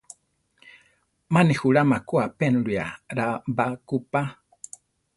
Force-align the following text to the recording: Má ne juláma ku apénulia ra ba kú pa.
Má 1.31 1.41
ne 1.45 1.53
juláma 1.59 1.97
ku 2.07 2.15
apénulia 2.27 2.85
ra 3.17 3.27
ba 3.55 3.65
kú 3.87 3.97
pa. 4.11 4.21